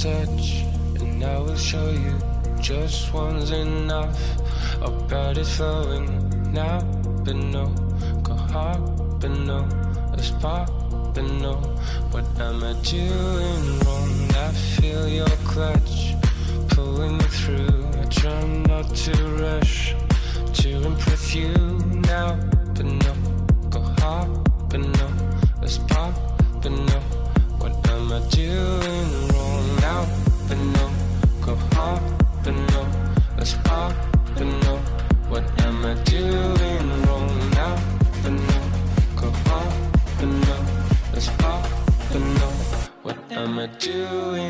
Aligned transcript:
touch, 0.00 0.64
and 0.98 1.22
I 1.22 1.38
will 1.40 1.56
show 1.56 1.90
you 1.90 2.16
just 2.58 3.12
one's 3.12 3.50
enough. 3.50 4.18
Our 4.80 5.32
is 5.38 5.54
flowing 5.56 6.08
now, 6.54 6.80
but 7.22 7.36
no, 7.36 7.66
go 8.22 8.32
hard, 8.34 8.80
but 9.20 9.30
no, 9.30 9.58
a 10.14 10.22
spark, 10.22 10.70
but 11.12 11.24
no. 11.44 11.56
What 12.12 12.24
am 12.40 12.64
I 12.64 12.72
doing 12.80 13.64
wrong? 13.80 14.30
I 14.46 14.52
feel 14.80 15.06
your 15.06 15.36
clutch 15.44 16.14
pulling 16.70 17.18
me 17.18 17.24
through. 17.24 17.84
I 18.00 18.04
try 18.06 18.42
not 18.70 18.88
to 19.04 19.12
rush 19.44 19.94
to 20.62 20.68
impress 20.82 21.34
you 21.34 21.52
now, 22.08 22.38
but 22.74 22.86
no, 22.86 23.14
go 23.68 23.80
hard, 24.00 24.30
but 24.70 24.80
no, 24.80 25.08
a 25.60 25.68
spark, 25.68 26.14
but 26.62 26.72
no. 26.72 27.00
What 27.60 27.86
am 27.90 28.10
I 28.10 28.20
doing 28.30 28.79
doing 43.80 44.49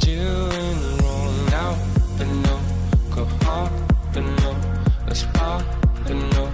doing 0.00 0.98
wrong 0.98 1.46
now? 1.46 1.76
But 2.18 2.28
no, 2.28 2.60
go 3.14 3.24
but 4.12 4.24
no, 4.42 4.56
but 6.04 6.14
no. 6.34 6.46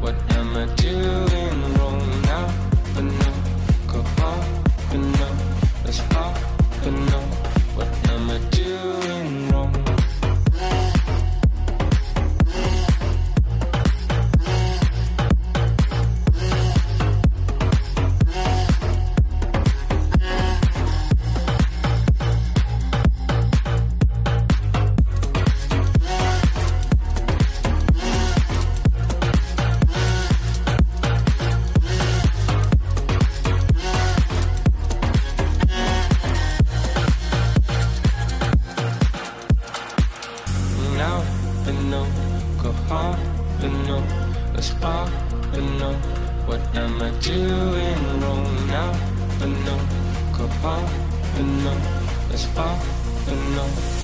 What 0.00 0.14
am 0.36 0.56
I 0.56 0.66
doing 0.76 1.37
am 46.74 47.02
I 47.02 47.10
doing 47.20 48.20
wrong 48.20 48.66
now? 48.66 48.92
But 49.38 49.48
no, 49.48 49.76
go 50.36 50.46
hard, 50.60 50.90
but 51.34 51.44
no, 51.64 52.36
spark, 52.36 52.80
but 53.26 53.34
no. 53.56 53.97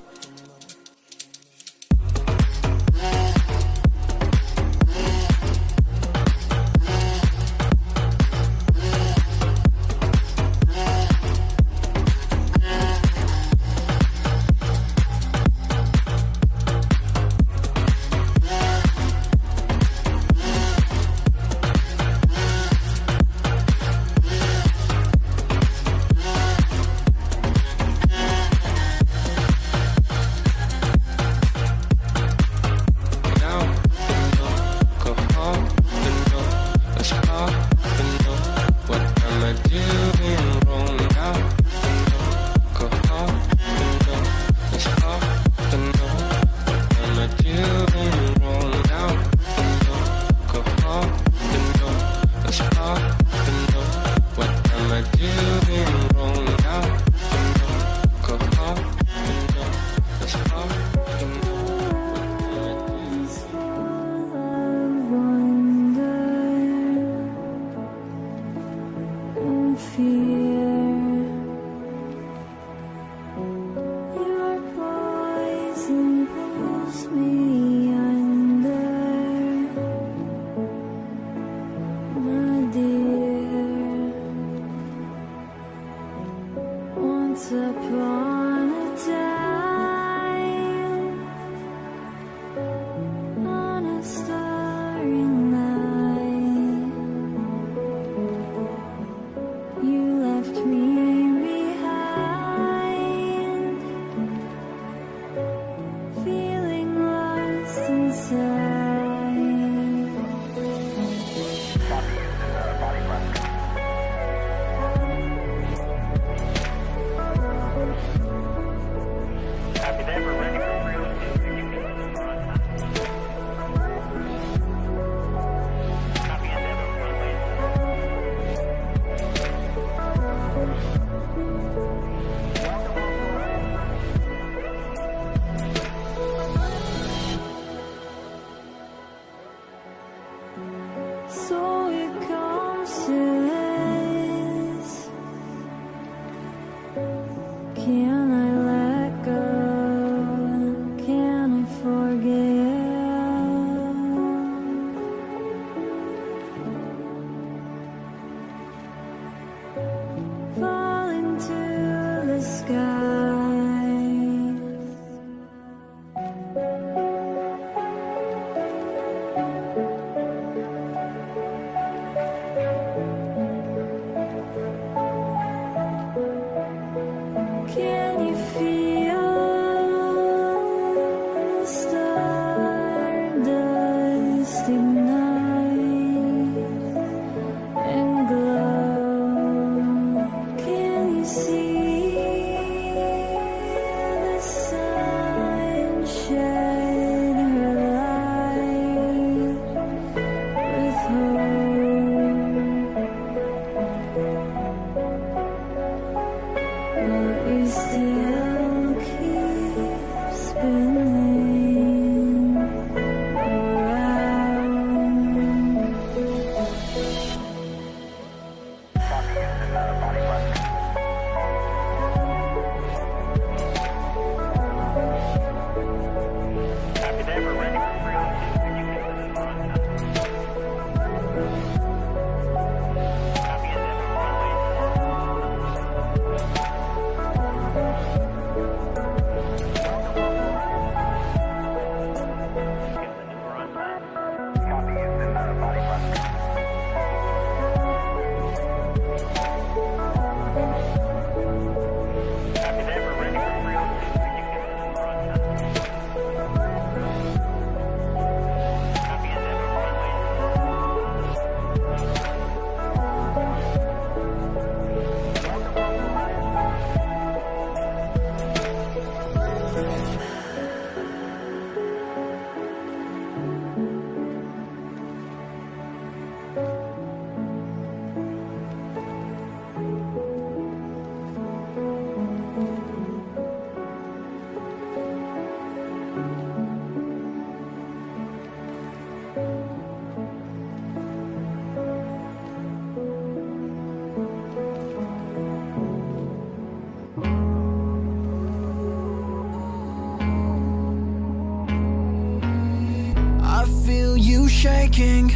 shaking. 304.64 305.28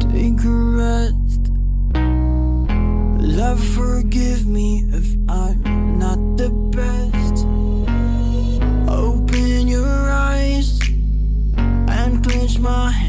Take 0.00 0.42
a 0.44 0.56
rest. 0.80 1.42
Love, 3.20 3.62
forgive 3.74 4.46
me 4.46 4.84
if 4.98 5.06
I'm 5.28 5.98
not 5.98 6.18
the 6.38 6.48
best. 6.72 7.44
Open 8.88 9.68
your 9.68 10.10
eyes 10.10 10.80
and 11.98 12.24
clench 12.24 12.58
my 12.58 12.90
hands. 12.90 13.03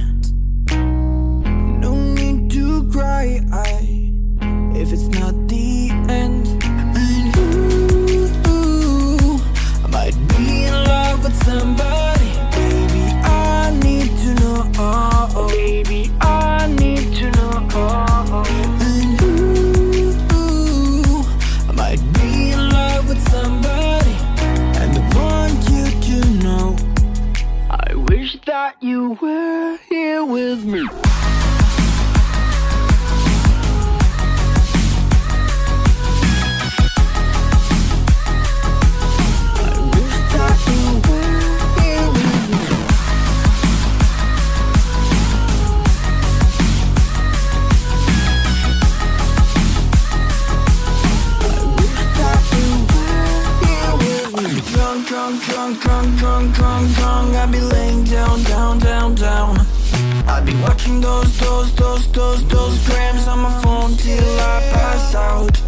I 60.36 60.42
be 60.42 60.54
watching 60.62 61.00
those, 61.00 61.40
those, 61.40 61.74
those, 61.76 62.12
those, 62.12 62.46
those 62.50 62.86
grams 62.86 63.26
on 63.26 63.40
my 63.40 63.62
phone 63.62 63.96
till 63.96 64.40
I 64.42 64.60
pass 64.74 65.16
out. 65.16 65.62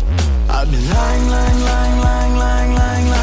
I've 0.49 0.69
been 0.69 0.89
lying, 0.89 1.29
lying, 1.29 1.61
lying, 1.61 1.99
lying, 2.01 2.35
lying, 2.37 2.73
lying, 2.75 2.75
lying 2.75 3.16